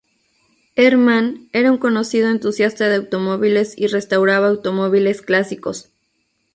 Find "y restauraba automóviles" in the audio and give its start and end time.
3.77-5.21